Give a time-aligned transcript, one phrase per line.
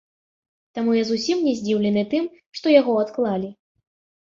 [0.77, 2.25] Таму я зусім не здзіўлены тым,
[2.59, 3.55] што яго адклалі.